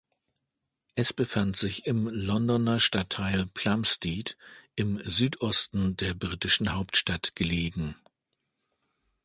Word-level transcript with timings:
Es 0.95 1.13
befand 1.13 1.55
sich 1.55 1.85
im 1.85 2.07
Londoner 2.07 2.79
Stadtteil 2.79 3.45
Plumstead, 3.45 4.35
im 4.75 4.99
Südosten 5.07 5.95
der 5.95 6.15
britischen 6.15 6.73
Hauptstadt 6.75 7.35
gelegen. 7.35 7.93